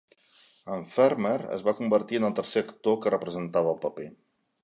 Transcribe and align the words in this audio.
En 0.75 0.85
Farmer 0.93 1.33
es 1.57 1.65
va 1.67 1.75
convertir 1.81 2.21
en 2.21 2.27
el 2.31 2.35
tercer 2.41 2.65
actor 2.67 2.99
que 3.03 3.13
representava 3.17 3.75
el 3.77 3.81
paper. 3.87 4.09